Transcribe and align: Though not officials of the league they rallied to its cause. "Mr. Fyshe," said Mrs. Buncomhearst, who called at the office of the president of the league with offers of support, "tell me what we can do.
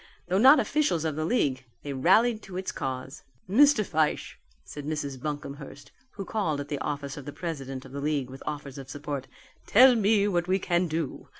Though 0.29 0.39
not 0.39 0.59
officials 0.59 1.05
of 1.05 1.15
the 1.15 1.25
league 1.25 1.63
they 1.83 1.93
rallied 1.93 2.41
to 2.41 2.57
its 2.57 2.71
cause. 2.71 3.21
"Mr. 3.47 3.85
Fyshe," 3.85 4.39
said 4.63 4.83
Mrs. 4.87 5.19
Buncomhearst, 5.21 5.91
who 6.13 6.25
called 6.25 6.59
at 6.59 6.69
the 6.69 6.79
office 6.79 7.17
of 7.17 7.25
the 7.25 7.31
president 7.31 7.85
of 7.85 7.91
the 7.91 8.01
league 8.01 8.31
with 8.31 8.41
offers 8.47 8.79
of 8.79 8.89
support, 8.89 9.27
"tell 9.67 9.93
me 9.93 10.27
what 10.27 10.47
we 10.47 10.57
can 10.57 10.87
do. 10.87 11.27